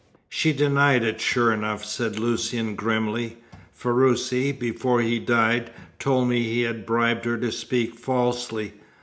"She 0.29 0.51
denied 0.51 1.03
it, 1.03 1.21
sure 1.21 1.53
enough," 1.53 1.85
said 1.85 2.17
Lucian 2.17 2.73
grimly. 2.73 3.37
"Ferruci, 3.71 4.51
before 4.51 4.99
he 4.99 5.19
died, 5.19 5.69
told 5.99 6.27
me 6.27 6.41
he 6.41 6.61
had 6.63 6.87
bribed 6.87 7.25
her 7.25 7.37
to 7.37 7.51
speak 7.51 7.93
falsely. 7.93 8.73